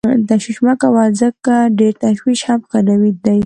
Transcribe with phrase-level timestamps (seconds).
[0.29, 3.39] تشویش مه کوه ځکه ډېر تشویش هم ښه نه دی.